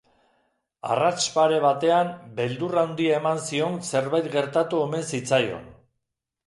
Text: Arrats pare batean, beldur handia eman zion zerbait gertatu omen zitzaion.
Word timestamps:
Arrats 0.93 1.27
pare 1.35 1.59
batean, 1.65 2.09
beldur 2.39 2.75
handia 2.85 3.21
eman 3.21 3.45
zion 3.51 3.79
zerbait 3.93 4.35
gertatu 4.39 4.83
omen 4.89 5.09
zitzaion. 5.15 5.75